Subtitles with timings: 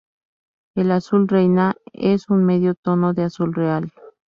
[0.73, 3.93] El azul reina es un medio tono de azul real.